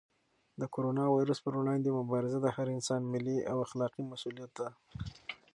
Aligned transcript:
د 0.61 0.63
کرونا 0.73 1.05
وېروس 1.09 1.39
پر 1.45 1.53
وړاندې 1.59 1.97
مبارزه 1.99 2.37
د 2.41 2.47
هر 2.55 2.67
انسان 2.77 3.01
ملي 3.13 3.37
او 3.51 3.57
اخلاقي 3.65 4.01
مسؤلیت 4.11 4.51
دی. 4.59 4.69